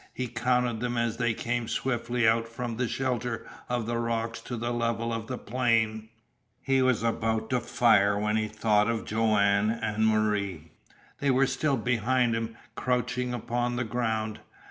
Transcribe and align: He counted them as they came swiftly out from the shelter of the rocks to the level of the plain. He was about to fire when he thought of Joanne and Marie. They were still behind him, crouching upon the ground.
He 0.15 0.27
counted 0.29 0.79
them 0.79 0.97
as 0.97 1.17
they 1.17 1.35
came 1.35 1.67
swiftly 1.67 2.27
out 2.27 2.47
from 2.47 2.75
the 2.77 2.87
shelter 2.87 3.47
of 3.69 3.85
the 3.85 3.99
rocks 3.99 4.41
to 4.41 4.57
the 4.57 4.71
level 4.73 5.13
of 5.13 5.27
the 5.27 5.37
plain. 5.37 6.09
He 6.59 6.81
was 6.81 7.03
about 7.03 7.51
to 7.51 7.59
fire 7.59 8.17
when 8.17 8.35
he 8.35 8.47
thought 8.47 8.89
of 8.89 9.05
Joanne 9.05 9.69
and 9.69 10.07
Marie. 10.07 10.71
They 11.19 11.29
were 11.29 11.45
still 11.45 11.77
behind 11.77 12.35
him, 12.35 12.57
crouching 12.73 13.31
upon 13.31 13.75
the 13.75 13.83
ground. 13.83 14.39